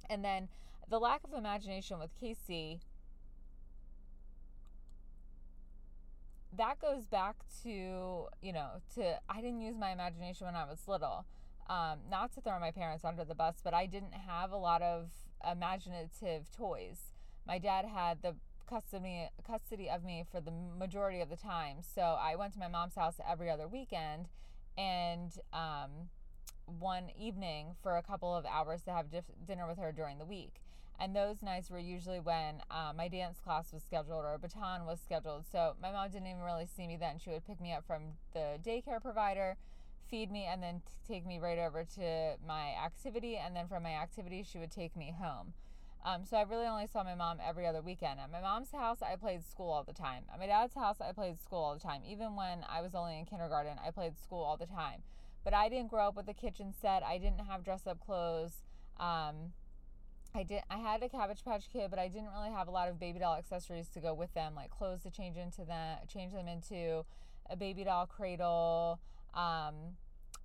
And 0.08 0.24
then 0.24 0.48
the 0.88 0.98
lack 0.98 1.22
of 1.24 1.32
imagination 1.32 1.98
with 1.98 2.10
Casey, 2.18 2.80
that 6.56 6.80
goes 6.80 7.06
back 7.06 7.36
to, 7.62 8.28
you 8.40 8.52
know, 8.52 8.80
to 8.94 9.18
I 9.28 9.40
didn't 9.40 9.60
use 9.60 9.76
my 9.76 9.90
imagination 9.92 10.46
when 10.46 10.56
I 10.56 10.64
was 10.64 10.78
little. 10.86 11.26
Um, 11.68 11.98
not 12.10 12.32
to 12.34 12.40
throw 12.40 12.58
my 12.58 12.70
parents 12.70 13.04
under 13.04 13.24
the 13.24 13.34
bus, 13.34 13.56
but 13.62 13.74
I 13.74 13.84
didn't 13.84 14.14
have 14.14 14.52
a 14.52 14.56
lot 14.56 14.80
of 14.80 15.10
imaginative 15.50 16.50
toys. 16.56 17.12
My 17.46 17.58
dad 17.58 17.84
had 17.84 18.22
the 18.22 18.34
custody 18.68 19.28
custody 19.46 19.88
of 19.88 20.04
me 20.04 20.24
for 20.30 20.40
the 20.40 20.52
majority 20.78 21.20
of 21.20 21.30
the 21.30 21.36
time. 21.36 21.78
So 21.80 22.02
I 22.20 22.36
went 22.36 22.52
to 22.54 22.58
my 22.58 22.68
mom's 22.68 22.94
house 22.94 23.14
every 23.26 23.50
other 23.50 23.66
weekend, 23.66 24.28
and 24.76 25.32
um, 25.52 26.10
one 26.66 27.04
evening 27.18 27.76
for 27.82 27.96
a 27.96 28.02
couple 28.02 28.34
of 28.34 28.44
hours 28.44 28.82
to 28.82 28.92
have 28.92 29.10
dif- 29.10 29.24
dinner 29.46 29.66
with 29.66 29.78
her 29.78 29.92
during 29.92 30.18
the 30.18 30.26
week. 30.26 30.60
And 31.00 31.14
those 31.14 31.42
nights 31.42 31.70
were 31.70 31.78
usually 31.78 32.18
when 32.18 32.60
uh, 32.70 32.92
my 32.96 33.06
dance 33.06 33.38
class 33.38 33.72
was 33.72 33.82
scheduled 33.84 34.24
or 34.24 34.34
a 34.34 34.38
baton 34.38 34.84
was 34.84 34.98
scheduled. 35.00 35.44
So 35.50 35.74
my 35.80 35.92
mom 35.92 36.10
didn't 36.10 36.26
even 36.26 36.42
really 36.42 36.66
see 36.66 36.88
me 36.88 36.96
then. 36.96 37.18
She 37.22 37.30
would 37.30 37.46
pick 37.46 37.60
me 37.60 37.72
up 37.72 37.84
from 37.86 38.02
the 38.34 38.58
daycare 38.64 39.00
provider, 39.00 39.56
feed 40.10 40.30
me, 40.30 40.44
and 40.44 40.62
then 40.62 40.80
t- 40.86 41.14
take 41.14 41.26
me 41.26 41.38
right 41.38 41.58
over 41.58 41.84
to 41.96 42.36
my 42.46 42.74
activity. 42.84 43.36
And 43.36 43.54
then 43.54 43.68
from 43.68 43.82
my 43.82 43.92
activity, 43.92 44.42
she 44.42 44.58
would 44.58 44.70
take 44.70 44.96
me 44.96 45.14
home. 45.18 45.52
Um, 46.04 46.24
so 46.24 46.36
I 46.36 46.42
really 46.42 46.66
only 46.66 46.86
saw 46.86 47.02
my 47.02 47.14
mom 47.14 47.38
every 47.46 47.66
other 47.66 47.82
weekend. 47.82 48.20
At 48.20 48.30
my 48.30 48.40
mom's 48.40 48.70
house, 48.70 48.98
I 49.02 49.16
played 49.16 49.44
school 49.44 49.70
all 49.70 49.82
the 49.82 49.92
time. 49.92 50.24
At 50.32 50.38
my 50.38 50.46
dad's 50.46 50.74
house, 50.74 50.96
I 51.00 51.12
played 51.12 51.40
school 51.40 51.58
all 51.58 51.74
the 51.74 51.80
time. 51.80 52.02
Even 52.08 52.36
when 52.36 52.64
I 52.68 52.80
was 52.80 52.94
only 52.94 53.18
in 53.18 53.24
kindergarten, 53.26 53.76
I 53.84 53.90
played 53.90 54.18
school 54.18 54.42
all 54.42 54.56
the 54.56 54.66
time. 54.66 55.02
But 55.44 55.54
I 55.54 55.68
didn't 55.68 55.88
grow 55.88 56.08
up 56.08 56.16
with 56.16 56.28
a 56.28 56.34
kitchen 56.34 56.72
set. 56.80 57.02
I 57.02 57.18
didn't 57.18 57.40
have 57.40 57.64
dress 57.64 57.86
up 57.86 58.00
clothes. 58.00 58.62
Um, 58.98 59.52
I 60.34 60.42
did. 60.42 60.62
I 60.70 60.76
had 60.76 61.02
a 61.02 61.08
Cabbage 61.08 61.44
Patch 61.44 61.68
Kid, 61.72 61.90
but 61.90 61.98
I 61.98 62.08
didn't 62.08 62.28
really 62.36 62.50
have 62.50 62.68
a 62.68 62.70
lot 62.70 62.88
of 62.88 63.00
baby 63.00 63.18
doll 63.18 63.36
accessories 63.36 63.88
to 63.90 64.00
go 64.00 64.14
with 64.14 64.32
them, 64.34 64.54
like 64.54 64.70
clothes 64.70 65.02
to 65.02 65.10
change 65.10 65.36
into 65.36 65.64
them, 65.64 65.98
change 66.06 66.32
them 66.32 66.48
into 66.48 67.04
a 67.50 67.56
baby 67.56 67.84
doll 67.84 68.06
cradle. 68.06 69.00
Um, 69.34 69.96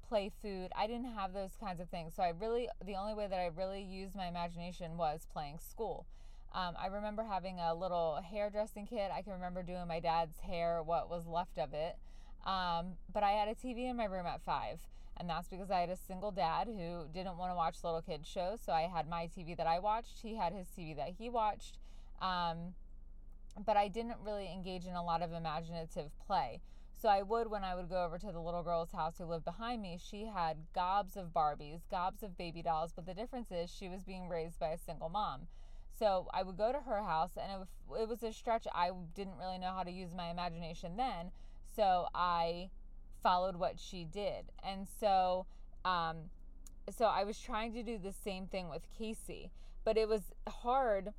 play 0.07 0.31
food. 0.41 0.71
I 0.77 0.85
didn't 0.85 1.13
have 1.15 1.33
those 1.33 1.55
kinds 1.59 1.79
of 1.79 1.89
things. 1.89 2.13
So 2.15 2.21
I 2.23 2.29
really, 2.29 2.69
the 2.85 2.95
only 2.95 3.13
way 3.13 3.27
that 3.27 3.39
I 3.39 3.47
really 3.47 3.81
used 3.81 4.15
my 4.15 4.27
imagination 4.27 4.97
was 4.97 5.27
playing 5.31 5.59
school. 5.59 6.05
Um, 6.53 6.75
I 6.79 6.87
remember 6.87 7.23
having 7.23 7.59
a 7.59 7.73
little 7.73 8.19
hairdressing 8.31 8.85
kit. 8.85 9.09
I 9.11 9.23
can 9.23 9.33
remember 9.33 9.63
doing 9.63 9.87
my 9.87 9.99
dad's 9.99 10.39
hair, 10.39 10.83
what 10.83 11.09
was 11.09 11.25
left 11.25 11.57
of 11.57 11.73
it. 11.73 11.97
Um, 12.45 12.97
but 13.11 13.23
I 13.23 13.31
had 13.31 13.47
a 13.47 13.55
TV 13.55 13.89
in 13.89 13.97
my 13.97 14.05
room 14.05 14.27
at 14.27 14.41
five. 14.43 14.79
And 15.17 15.29
that's 15.29 15.47
because 15.47 15.71
I 15.71 15.79
had 15.79 15.89
a 15.89 15.95
single 15.95 16.31
dad 16.31 16.67
who 16.67 17.05
didn't 17.13 17.37
want 17.37 17.51
to 17.51 17.55
watch 17.55 17.77
little 17.83 18.01
kids 18.01 18.27
shows. 18.27 18.59
So 18.63 18.71
I 18.71 18.83
had 18.83 19.07
my 19.07 19.27
TV 19.35 19.55
that 19.57 19.67
I 19.67 19.79
watched. 19.79 20.19
He 20.21 20.35
had 20.35 20.53
his 20.53 20.67
TV 20.67 20.95
that 20.95 21.13
he 21.17 21.29
watched. 21.29 21.77
Um, 22.21 22.75
but 23.65 23.77
I 23.77 23.87
didn't 23.87 24.17
really 24.23 24.51
engage 24.51 24.85
in 24.85 24.93
a 24.93 25.03
lot 25.03 25.21
of 25.21 25.31
imaginative 25.31 26.11
play. 26.25 26.61
So 27.01 27.09
I 27.09 27.21
would 27.21 27.49
when 27.49 27.63
I 27.63 27.75
would 27.75 27.89
go 27.89 28.03
over 28.03 28.17
to 28.17 28.31
the 28.31 28.39
little 28.39 28.63
girl's 28.63 28.91
house 28.91 29.17
who 29.17 29.25
lived 29.25 29.45
behind 29.45 29.81
me, 29.81 29.99
she 30.01 30.25
had 30.25 30.57
gobs 30.73 31.17
of 31.17 31.33
Barbies, 31.33 31.81
gobs 31.91 32.23
of 32.23 32.37
baby 32.37 32.61
dolls, 32.61 32.93
but 32.95 33.05
the 33.05 33.13
difference 33.13 33.51
is 33.51 33.69
she 33.69 33.89
was 33.89 34.03
being 34.03 34.29
raised 34.29 34.59
by 34.59 34.69
a 34.69 34.77
single 34.77 35.09
mom. 35.09 35.47
So 35.97 36.27
I 36.33 36.43
would 36.43 36.57
go 36.57 36.71
to 36.71 36.79
her 36.79 37.03
house 37.03 37.31
and 37.35 37.51
it 37.51 37.59
was, 37.59 38.01
it 38.01 38.07
was 38.07 38.23
a 38.23 38.31
stretch 38.31 38.65
I 38.73 38.91
didn't 39.15 39.37
really 39.37 39.57
know 39.57 39.73
how 39.75 39.83
to 39.83 39.91
use 39.91 40.13
my 40.15 40.29
imagination 40.29 40.97
then, 40.97 41.31
so 41.75 42.07
I 42.15 42.69
followed 43.21 43.55
what 43.55 43.79
she 43.79 44.05
did. 44.05 44.45
And 44.63 44.87
so 44.99 45.45
um 45.85 46.29
so 46.89 47.05
I 47.05 47.23
was 47.23 47.39
trying 47.39 47.73
to 47.73 47.83
do 47.83 47.97
the 47.97 48.11
same 48.11 48.47
thing 48.47 48.69
with 48.69 48.87
Casey, 48.97 49.51
but 49.85 49.97
it 49.97 50.07
was 50.07 50.21
hard 50.47 51.13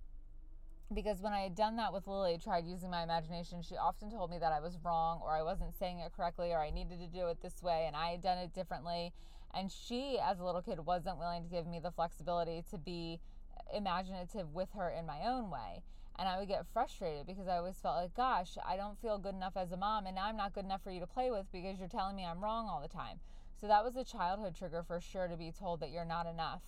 because 0.92 1.22
when 1.22 1.32
I 1.32 1.40
had 1.40 1.54
done 1.54 1.76
that 1.76 1.92
with 1.92 2.06
Lily, 2.06 2.38
tried 2.42 2.66
using 2.66 2.90
my 2.90 3.02
imagination, 3.02 3.62
she 3.62 3.76
often 3.76 4.10
told 4.10 4.30
me 4.30 4.38
that 4.38 4.52
I 4.52 4.60
was 4.60 4.78
wrong 4.84 5.20
or 5.22 5.32
I 5.32 5.42
wasn't 5.42 5.74
saying 5.78 6.00
it 6.00 6.12
correctly 6.14 6.52
or 6.52 6.58
I 6.58 6.70
needed 6.70 6.98
to 7.00 7.06
do 7.06 7.28
it 7.28 7.40
this 7.40 7.62
way 7.62 7.84
and 7.86 7.96
I 7.96 8.10
had 8.10 8.22
done 8.22 8.38
it 8.38 8.52
differently. 8.52 9.12
And 9.54 9.70
she, 9.70 10.18
as 10.18 10.40
a 10.40 10.44
little 10.44 10.62
kid, 10.62 10.80
wasn't 10.80 11.18
willing 11.18 11.44
to 11.44 11.48
give 11.48 11.66
me 11.66 11.78
the 11.78 11.92
flexibility 11.92 12.64
to 12.70 12.78
be 12.78 13.20
imaginative 13.72 14.52
with 14.52 14.68
her 14.72 14.90
in 14.90 15.06
my 15.06 15.20
own 15.24 15.50
way. 15.50 15.82
And 16.16 16.28
I 16.28 16.38
would 16.38 16.48
get 16.48 16.66
frustrated 16.72 17.26
because 17.26 17.48
I 17.48 17.56
always 17.56 17.76
felt 17.80 17.96
like, 17.96 18.14
gosh, 18.14 18.56
I 18.64 18.76
don't 18.76 19.00
feel 19.00 19.18
good 19.18 19.34
enough 19.34 19.56
as 19.56 19.72
a 19.72 19.76
mom, 19.76 20.06
and 20.06 20.14
now 20.14 20.26
I'm 20.26 20.36
not 20.36 20.54
good 20.54 20.64
enough 20.64 20.82
for 20.82 20.90
you 20.90 21.00
to 21.00 21.06
play 21.06 21.30
with 21.30 21.46
because 21.50 21.78
you're 21.78 21.88
telling 21.88 22.14
me 22.14 22.24
I'm 22.24 22.42
wrong 22.42 22.68
all 22.68 22.80
the 22.80 22.88
time. 22.88 23.18
So 23.60 23.66
that 23.66 23.84
was 23.84 23.96
a 23.96 24.04
childhood 24.04 24.54
trigger 24.54 24.84
for 24.86 25.00
sure 25.00 25.26
to 25.26 25.36
be 25.36 25.50
told 25.50 25.80
that 25.80 25.90
you're 25.90 26.04
not 26.04 26.26
enough. 26.26 26.62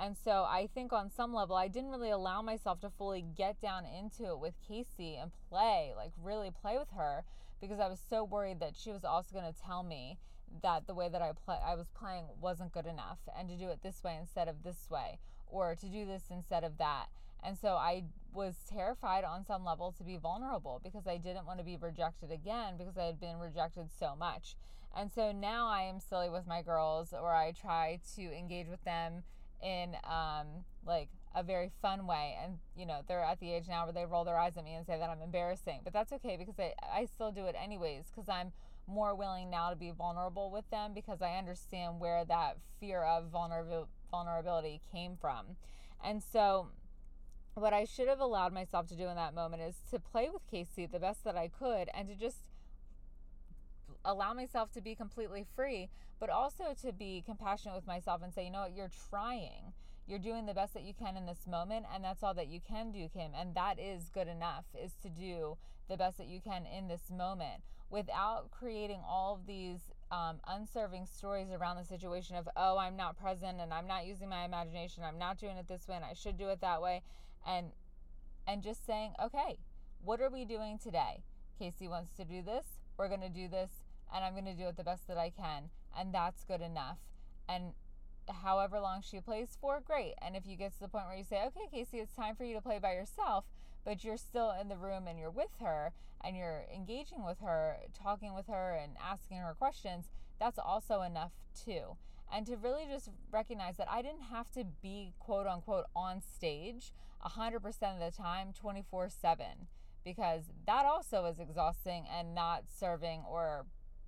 And 0.00 0.16
so 0.16 0.46
I 0.48 0.68
think 0.72 0.92
on 0.92 1.10
some 1.10 1.34
level, 1.34 1.56
I 1.56 1.66
didn't 1.66 1.90
really 1.90 2.10
allow 2.10 2.40
myself 2.40 2.80
to 2.80 2.90
fully 2.90 3.24
get 3.36 3.60
down 3.60 3.84
into 3.84 4.30
it 4.30 4.38
with 4.38 4.54
Casey 4.66 5.16
and 5.16 5.32
play, 5.48 5.92
like 5.96 6.12
really 6.22 6.50
play 6.50 6.78
with 6.78 6.90
her, 6.96 7.24
because 7.60 7.80
I 7.80 7.88
was 7.88 7.98
so 8.08 8.22
worried 8.22 8.60
that 8.60 8.76
she 8.76 8.92
was 8.92 9.04
also 9.04 9.32
going 9.32 9.52
to 9.52 9.60
tell 9.60 9.82
me 9.82 10.18
that 10.62 10.86
the 10.86 10.94
way 10.94 11.08
that 11.08 11.20
I 11.20 11.32
play 11.32 11.56
I 11.64 11.74
was 11.74 11.88
playing 11.88 12.24
wasn't 12.40 12.72
good 12.72 12.86
enough 12.86 13.18
and 13.36 13.48
to 13.48 13.56
do 13.56 13.68
it 13.68 13.82
this 13.82 14.02
way 14.02 14.16
instead 14.18 14.48
of 14.48 14.62
this 14.62 14.88
way 14.88 15.18
or 15.46 15.74
to 15.74 15.86
do 15.86 16.06
this 16.06 16.24
instead 16.30 16.64
of 16.64 16.78
that. 16.78 17.06
And 17.42 17.56
so 17.58 17.74
I 17.74 18.04
was 18.32 18.54
terrified 18.68 19.24
on 19.24 19.44
some 19.44 19.64
level 19.64 19.92
to 19.92 20.04
be 20.04 20.16
vulnerable 20.16 20.80
because 20.82 21.06
I 21.06 21.16
didn't 21.16 21.46
want 21.46 21.58
to 21.58 21.64
be 21.64 21.76
rejected 21.76 22.30
again 22.30 22.74
because 22.76 22.96
I 22.96 23.04
had 23.04 23.20
been 23.20 23.38
rejected 23.38 23.88
so 23.98 24.14
much. 24.16 24.56
And 24.96 25.10
so 25.12 25.32
now 25.32 25.68
I 25.68 25.82
am 25.82 26.00
silly 26.00 26.28
with 26.28 26.46
my 26.46 26.62
girls 26.62 27.12
or 27.12 27.34
I 27.34 27.52
try 27.52 28.00
to 28.16 28.22
engage 28.22 28.68
with 28.68 28.82
them 28.84 29.22
in 29.62 29.96
um, 30.04 30.64
like 30.86 31.08
a 31.34 31.42
very 31.42 31.70
fun 31.82 32.06
way. 32.06 32.36
And, 32.42 32.58
you 32.76 32.86
know, 32.86 33.00
they're 33.06 33.22
at 33.22 33.40
the 33.40 33.52
age 33.52 33.64
now 33.68 33.84
where 33.84 33.92
they 33.92 34.06
roll 34.06 34.24
their 34.24 34.38
eyes 34.38 34.56
at 34.56 34.64
me 34.64 34.74
and 34.74 34.86
say 34.86 34.98
that 34.98 35.08
I'm 35.08 35.22
embarrassing. 35.22 35.80
But 35.84 35.92
that's 35.92 36.12
okay 36.14 36.36
because 36.36 36.58
I, 36.58 36.72
I 36.92 37.04
still 37.06 37.32
do 37.32 37.46
it 37.46 37.54
anyways 37.60 38.06
because 38.10 38.28
I'm 38.28 38.52
more 38.86 39.14
willing 39.14 39.50
now 39.50 39.70
to 39.70 39.76
be 39.76 39.90
vulnerable 39.90 40.50
with 40.50 40.68
them 40.70 40.92
because 40.94 41.20
I 41.20 41.36
understand 41.36 42.00
where 42.00 42.24
that 42.24 42.56
fear 42.80 43.02
of 43.02 43.28
vulnerability 43.30 43.90
vulnerability 44.10 44.80
came 44.90 45.16
from. 45.20 45.44
And 46.02 46.22
so, 46.22 46.68
what 47.54 47.74
I 47.74 47.84
should 47.84 48.08
have 48.08 48.20
allowed 48.20 48.52
myself 48.52 48.86
to 48.88 48.96
do 48.96 49.08
in 49.08 49.16
that 49.16 49.34
moment 49.34 49.62
is 49.62 49.76
to 49.90 49.98
play 49.98 50.30
with 50.32 50.46
Casey 50.50 50.86
the 50.86 50.98
best 50.98 51.24
that 51.24 51.36
I 51.36 51.48
could 51.48 51.88
and 51.92 52.08
to 52.08 52.14
just 52.14 52.47
allow 54.04 54.32
myself 54.32 54.70
to 54.72 54.80
be 54.80 54.94
completely 54.94 55.46
free, 55.54 55.88
but 56.20 56.30
also 56.30 56.74
to 56.82 56.92
be 56.92 57.22
compassionate 57.24 57.76
with 57.76 57.86
myself 57.86 58.22
and 58.22 58.32
say, 58.32 58.44
you 58.44 58.50
know 58.50 58.62
what, 58.62 58.74
you're 58.74 58.90
trying. 59.10 59.72
You're 60.06 60.18
doing 60.18 60.46
the 60.46 60.54
best 60.54 60.72
that 60.74 60.84
you 60.84 60.94
can 60.94 61.16
in 61.16 61.26
this 61.26 61.46
moment, 61.46 61.86
and 61.94 62.02
that's 62.02 62.22
all 62.22 62.34
that 62.34 62.48
you 62.48 62.60
can 62.66 62.92
do, 62.92 63.08
Kim. 63.12 63.32
And 63.38 63.54
that 63.54 63.78
is 63.78 64.10
good 64.12 64.28
enough, 64.28 64.64
is 64.82 64.92
to 65.02 65.10
do 65.10 65.58
the 65.88 65.96
best 65.96 66.18
that 66.18 66.28
you 66.28 66.40
can 66.40 66.64
in 66.66 66.88
this 66.88 67.10
moment 67.10 67.62
without 67.90 68.50
creating 68.50 69.00
all 69.06 69.34
of 69.34 69.46
these 69.46 69.90
um, 70.10 70.40
unserving 70.46 71.06
stories 71.06 71.50
around 71.50 71.76
the 71.76 71.84
situation 71.84 72.36
of, 72.36 72.48
oh, 72.56 72.78
I'm 72.78 72.96
not 72.96 73.18
present 73.18 73.60
and 73.60 73.72
I'm 73.72 73.86
not 73.86 74.06
using 74.06 74.28
my 74.28 74.44
imagination. 74.44 75.02
I'm 75.04 75.18
not 75.18 75.38
doing 75.38 75.56
it 75.56 75.68
this 75.68 75.88
way 75.88 75.96
and 75.96 76.04
I 76.04 76.12
should 76.12 76.38
do 76.38 76.48
it 76.48 76.60
that 76.60 76.82
way. 76.82 77.02
And, 77.46 77.68
and 78.46 78.62
just 78.62 78.86
saying, 78.86 79.12
okay, 79.22 79.58
what 80.02 80.20
are 80.20 80.30
we 80.30 80.44
doing 80.44 80.78
today? 80.78 81.22
Casey 81.58 81.88
wants 81.88 82.14
to 82.16 82.24
do 82.24 82.42
this. 82.42 82.64
We're 82.98 83.08
going 83.08 83.20
to 83.20 83.28
do 83.28 83.48
this 83.48 83.70
and 84.12 84.24
I'm 84.24 84.32
going 84.32 84.44
to 84.44 84.54
do 84.54 84.68
it 84.68 84.76
the 84.76 84.84
best 84.84 85.06
that 85.08 85.18
I 85.18 85.30
can. 85.30 85.70
And 85.96 86.12
that's 86.12 86.44
good 86.44 86.60
enough. 86.60 86.98
And 87.48 87.72
however 88.28 88.80
long 88.80 89.02
she 89.02 89.20
plays 89.20 89.56
for, 89.60 89.80
great. 89.80 90.14
And 90.20 90.36
if 90.36 90.46
you 90.46 90.56
get 90.56 90.72
to 90.74 90.80
the 90.80 90.88
point 90.88 91.06
where 91.06 91.16
you 91.16 91.24
say, 91.24 91.42
okay, 91.46 91.68
Casey, 91.70 91.98
it's 91.98 92.14
time 92.14 92.34
for 92.36 92.44
you 92.44 92.54
to 92.54 92.60
play 92.60 92.78
by 92.78 92.92
yourself, 92.92 93.44
but 93.84 94.04
you're 94.04 94.16
still 94.16 94.52
in 94.60 94.68
the 94.68 94.76
room 94.76 95.06
and 95.06 95.18
you're 95.18 95.30
with 95.30 95.50
her 95.60 95.92
and 96.22 96.36
you're 96.36 96.64
engaging 96.74 97.24
with 97.24 97.38
her, 97.40 97.76
talking 97.94 98.34
with 98.34 98.46
her 98.48 98.78
and 98.82 98.92
asking 99.02 99.38
her 99.38 99.54
questions, 99.54 100.06
that's 100.40 100.58
also 100.58 101.02
enough 101.02 101.32
too. 101.64 101.96
And 102.32 102.46
to 102.46 102.56
really 102.56 102.84
just 102.90 103.08
recognize 103.30 103.76
that 103.76 103.88
I 103.90 104.02
didn't 104.02 104.24
have 104.30 104.50
to 104.52 104.64
be 104.82 105.14
quote 105.18 105.46
unquote 105.46 105.86
on 105.96 106.20
stage 106.20 106.92
100% 107.24 107.56
of 107.56 107.72
the 107.72 108.16
time, 108.16 108.52
24 108.52 109.08
7, 109.08 109.46
because 110.14 110.44
that 110.66 110.86
also 110.86 111.24
is 111.26 111.38
exhausting 111.38 112.06
and 112.16 112.34
not 112.34 112.64
serving 112.68 113.22
or, 113.28 113.66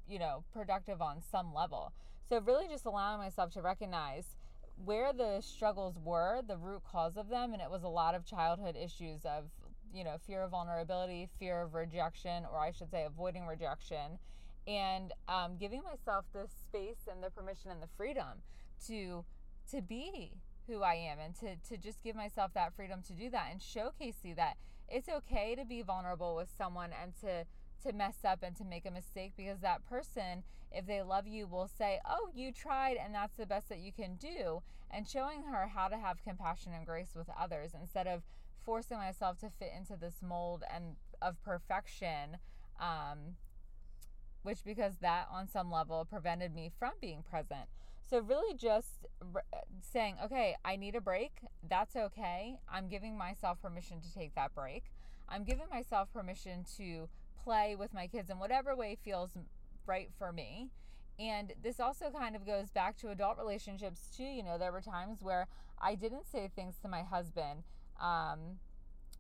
you 0.08 0.18
know, 0.18 0.44
productive 0.52 1.02
on 1.02 1.20
some 1.20 1.52
level. 1.54 1.92
So, 2.28 2.40
really 2.40 2.68
just 2.68 2.86
allowing 2.86 3.18
myself 3.18 3.52
to 3.52 3.62
recognize 3.62 4.36
where 4.84 5.12
the 5.12 5.40
struggles 5.40 5.98
were, 6.02 6.40
the 6.46 6.56
root 6.56 6.82
cause 6.90 7.16
of 7.16 7.28
them, 7.28 7.52
and 7.52 7.60
it 7.60 7.70
was 7.70 7.82
a 7.82 7.88
lot 7.88 8.14
of 8.14 8.24
childhood 8.24 8.76
issues 8.76 9.24
of 9.24 9.50
you 9.92 10.04
know, 10.04 10.16
fear 10.26 10.42
of 10.42 10.50
vulnerability, 10.50 11.28
fear 11.38 11.62
of 11.62 11.74
rejection, 11.74 12.44
or 12.52 12.60
I 12.60 12.72
should 12.72 12.90
say, 12.90 13.04
avoiding 13.04 13.46
rejection, 13.46 14.18
and 14.66 15.12
um, 15.28 15.56
giving 15.58 15.82
myself 15.82 16.24
the 16.32 16.46
space 16.62 17.08
and 17.10 17.22
the 17.22 17.30
permission 17.30 17.70
and 17.70 17.82
the 17.82 17.88
freedom 17.96 18.42
to 18.86 19.24
to 19.70 19.82
be 19.82 20.32
who 20.66 20.82
I 20.82 20.94
am 20.94 21.18
and 21.18 21.34
to 21.40 21.56
to 21.68 21.76
just 21.76 22.02
give 22.02 22.14
myself 22.14 22.52
that 22.54 22.74
freedom 22.74 23.02
to 23.08 23.12
do 23.12 23.30
that 23.30 23.48
and 23.50 23.60
show 23.60 23.92
Casey 23.98 24.32
that 24.34 24.56
it's 24.90 25.08
okay 25.08 25.54
to 25.54 25.64
be 25.64 25.82
vulnerable 25.82 26.34
with 26.34 26.48
someone 26.56 26.90
and 27.02 27.12
to 27.20 27.44
to 27.82 27.94
mess 27.94 28.16
up 28.24 28.42
and 28.42 28.54
to 28.56 28.64
make 28.64 28.84
a 28.84 28.90
mistake 28.90 29.32
because 29.36 29.60
that 29.60 29.86
person 29.88 30.42
if 30.72 30.86
they 30.86 31.02
love 31.02 31.26
you 31.26 31.46
will 31.46 31.68
say 31.68 31.98
oh 32.08 32.28
you 32.34 32.52
tried 32.52 32.96
and 33.02 33.14
that's 33.14 33.36
the 33.36 33.46
best 33.46 33.68
that 33.68 33.78
you 33.78 33.92
can 33.92 34.16
do 34.16 34.62
and 34.90 35.08
showing 35.08 35.44
her 35.44 35.68
how 35.68 35.88
to 35.88 35.96
have 35.96 36.22
compassion 36.22 36.72
and 36.74 36.84
grace 36.84 37.14
with 37.14 37.28
others 37.38 37.70
instead 37.80 38.06
of 38.06 38.22
forcing 38.64 38.98
myself 38.98 39.38
to 39.38 39.48
fit 39.58 39.72
into 39.76 39.96
this 39.96 40.16
mold 40.20 40.62
and 40.72 40.96
of 41.22 41.42
perfection 41.42 42.36
um, 42.78 43.36
which 44.42 44.64
because 44.64 44.94
that 45.00 45.26
on 45.32 45.48
some 45.48 45.70
level 45.70 46.04
prevented 46.04 46.54
me 46.54 46.70
from 46.78 46.92
being 47.00 47.22
present 47.22 47.68
so 48.08 48.18
really 48.20 48.54
just 48.54 49.06
saying 49.82 50.16
okay 50.24 50.56
i 50.64 50.76
need 50.76 50.94
a 50.94 51.00
break. 51.00 51.32
That's 51.68 51.96
okay. 51.96 52.58
I'm 52.68 52.88
giving 52.88 53.16
myself 53.16 53.60
permission 53.60 54.00
to 54.00 54.12
take 54.12 54.34
that 54.34 54.54
break. 54.54 54.84
I'm 55.28 55.44
giving 55.44 55.68
myself 55.70 56.12
permission 56.12 56.64
to 56.76 57.08
play 57.42 57.76
with 57.76 57.94
my 57.94 58.06
kids 58.06 58.30
in 58.30 58.38
whatever 58.38 58.74
way 58.74 58.96
feels 59.02 59.30
right 59.86 60.10
for 60.18 60.32
me. 60.32 60.70
And 61.18 61.52
this 61.62 61.78
also 61.80 62.10
kind 62.10 62.34
of 62.34 62.46
goes 62.46 62.70
back 62.70 62.96
to 62.98 63.10
adult 63.10 63.38
relationships 63.38 64.08
too. 64.16 64.24
You 64.24 64.42
know 64.42 64.58
there 64.58 64.72
were 64.72 64.80
times 64.80 65.22
where 65.22 65.46
i 65.82 65.94
didn't 65.94 66.26
say 66.30 66.50
things 66.54 66.76
to 66.82 66.88
my 66.88 67.02
husband 67.02 67.62
um, 68.00 68.58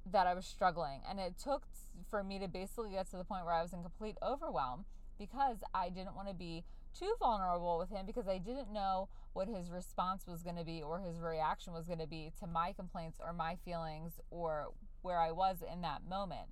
that 0.06 0.26
I 0.26 0.34
was 0.34 0.46
struggling. 0.46 1.00
And 1.08 1.18
it 1.18 1.34
took 1.42 1.64
for 2.08 2.22
me 2.22 2.38
to 2.38 2.48
basically 2.48 2.90
get 2.90 3.10
to 3.10 3.16
the 3.16 3.24
point 3.24 3.44
where 3.44 3.54
I 3.54 3.62
was 3.62 3.72
in 3.72 3.82
complete 3.82 4.16
overwhelm 4.22 4.84
because 5.20 5.58
I 5.74 5.90
didn't 5.90 6.16
want 6.16 6.28
to 6.28 6.34
be 6.34 6.64
too 6.98 7.14
vulnerable 7.20 7.78
with 7.78 7.90
him 7.90 8.06
because 8.06 8.26
I 8.26 8.38
didn't 8.38 8.72
know 8.72 9.08
what 9.34 9.48
his 9.48 9.70
response 9.70 10.26
was 10.26 10.42
going 10.42 10.56
to 10.56 10.64
be 10.64 10.82
or 10.82 10.98
his 10.98 11.20
reaction 11.20 11.72
was 11.72 11.86
going 11.86 12.00
to 12.00 12.06
be 12.06 12.32
to 12.40 12.46
my 12.46 12.72
complaints 12.72 13.20
or 13.24 13.32
my 13.32 13.56
feelings 13.64 14.18
or 14.30 14.72
where 15.02 15.18
I 15.18 15.30
was 15.30 15.58
in 15.72 15.82
that 15.82 16.08
moment. 16.08 16.48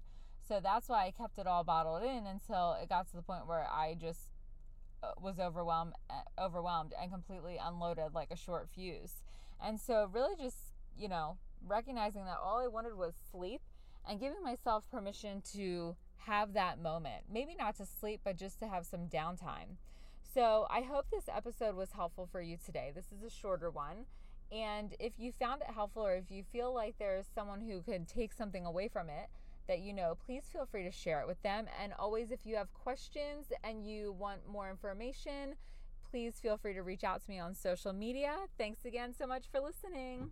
So 0.46 0.60
that's 0.62 0.88
why 0.88 1.06
I 1.06 1.10
kept 1.10 1.38
it 1.38 1.46
all 1.46 1.64
bottled 1.64 2.02
in 2.02 2.26
until 2.26 2.76
it 2.80 2.88
got 2.88 3.08
to 3.08 3.16
the 3.16 3.22
point 3.22 3.48
where 3.48 3.66
I 3.66 3.96
just 4.00 4.28
uh, 5.02 5.12
was 5.20 5.38
overwhelmed 5.38 5.94
uh, 6.10 6.44
overwhelmed 6.44 6.92
and 7.00 7.10
completely 7.10 7.58
unloaded 7.62 8.14
like 8.14 8.30
a 8.30 8.36
short 8.36 8.68
fuse. 8.74 9.22
And 9.60 9.80
so 9.80 10.08
really 10.12 10.36
just, 10.36 10.58
you 10.96 11.08
know, 11.08 11.38
recognizing 11.66 12.24
that 12.26 12.36
all 12.42 12.58
I 12.58 12.68
wanted 12.68 12.94
was 12.94 13.14
sleep 13.32 13.62
and 14.08 14.20
giving 14.20 14.42
myself 14.42 14.84
permission 14.90 15.42
to 15.54 15.96
have 16.28 16.52
that 16.52 16.80
moment. 16.80 17.24
Maybe 17.32 17.56
not 17.58 17.76
to 17.76 17.86
sleep, 17.86 18.20
but 18.22 18.36
just 18.36 18.60
to 18.60 18.68
have 18.68 18.84
some 18.84 19.08
downtime. 19.08 19.76
So 20.34 20.66
I 20.70 20.82
hope 20.82 21.06
this 21.10 21.28
episode 21.34 21.74
was 21.74 21.92
helpful 21.92 22.28
for 22.30 22.42
you 22.42 22.58
today. 22.64 22.92
This 22.94 23.06
is 23.06 23.22
a 23.22 23.30
shorter 23.30 23.70
one. 23.70 24.04
And 24.52 24.94
if 25.00 25.14
you 25.18 25.32
found 25.32 25.62
it 25.62 25.74
helpful 25.74 26.06
or 26.06 26.14
if 26.14 26.30
you 26.30 26.42
feel 26.52 26.72
like 26.72 26.94
there's 26.98 27.26
someone 27.34 27.60
who 27.60 27.80
could 27.80 28.06
take 28.06 28.32
something 28.32 28.64
away 28.64 28.88
from 28.88 29.08
it 29.08 29.28
that 29.68 29.80
you 29.80 29.92
know, 29.92 30.16
please 30.24 30.44
feel 30.50 30.66
free 30.66 30.84
to 30.84 30.90
share 30.90 31.20
it 31.20 31.26
with 31.26 31.40
them. 31.42 31.66
And 31.82 31.92
always, 31.98 32.30
if 32.30 32.40
you 32.44 32.56
have 32.56 32.72
questions 32.72 33.46
and 33.64 33.86
you 33.86 34.12
want 34.12 34.48
more 34.50 34.70
information, 34.70 35.54
please 36.10 36.34
feel 36.40 36.56
free 36.56 36.74
to 36.74 36.82
reach 36.82 37.04
out 37.04 37.22
to 37.22 37.30
me 37.30 37.38
on 37.38 37.54
social 37.54 37.92
media. 37.92 38.34
Thanks 38.56 38.84
again 38.84 39.14
so 39.18 39.26
much 39.26 39.44
for 39.50 39.60
listening. 39.60 40.30